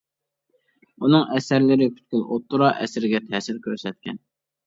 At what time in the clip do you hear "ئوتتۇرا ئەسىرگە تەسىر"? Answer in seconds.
2.29-3.59